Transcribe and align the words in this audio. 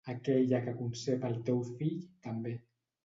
Aquella 0.11 0.61
que 0.67 0.73
concep 0.79 1.27
el 1.29 1.37
teu 1.51 1.63
fill, 1.77 1.95
també. 2.29 2.57